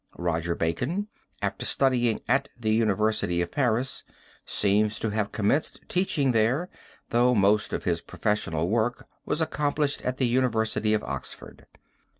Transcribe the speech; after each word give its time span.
Roger 0.17 0.55
Bacon, 0.55 1.09
after 1.43 1.63
studying 1.63 2.21
at 2.27 2.49
the 2.59 2.71
University 2.71 3.39
of 3.39 3.51
Paris, 3.51 4.03
seems 4.47 4.97
to 4.97 5.11
have 5.11 5.31
commenced 5.31 5.79
teaching 5.87 6.31
there, 6.31 6.71
though 7.11 7.35
most 7.35 7.71
of 7.71 7.83
his 7.83 8.01
professional 8.01 8.67
work 8.67 9.05
was 9.27 9.41
accomplished 9.41 10.01
at 10.01 10.17
the 10.17 10.27
University 10.27 10.95
of 10.95 11.03
Oxford. 11.03 11.67